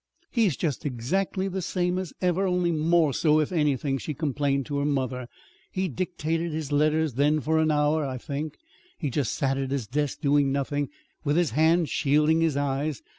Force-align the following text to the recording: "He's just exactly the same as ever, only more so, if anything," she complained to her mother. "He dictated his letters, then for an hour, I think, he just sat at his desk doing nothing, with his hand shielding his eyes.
"He's 0.31 0.57
just 0.57 0.83
exactly 0.83 1.47
the 1.47 1.61
same 1.61 1.99
as 1.99 2.11
ever, 2.23 2.47
only 2.47 2.71
more 2.71 3.13
so, 3.13 3.39
if 3.39 3.51
anything," 3.51 3.99
she 3.99 4.15
complained 4.15 4.65
to 4.65 4.77
her 4.79 4.83
mother. 4.85 5.27
"He 5.71 5.87
dictated 5.87 6.51
his 6.53 6.71
letters, 6.71 7.13
then 7.13 7.39
for 7.39 7.59
an 7.59 7.69
hour, 7.69 8.03
I 8.03 8.17
think, 8.17 8.57
he 8.97 9.11
just 9.11 9.35
sat 9.35 9.59
at 9.59 9.69
his 9.69 9.85
desk 9.85 10.19
doing 10.19 10.51
nothing, 10.51 10.89
with 11.23 11.37
his 11.37 11.51
hand 11.51 11.87
shielding 11.89 12.41
his 12.41 12.57
eyes. 12.57 13.03